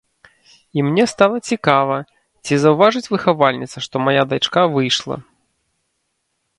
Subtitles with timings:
[0.73, 1.97] І мне стала цікава,
[2.47, 5.15] ці заўважыць выхавальніца, што мая дачка выйшла.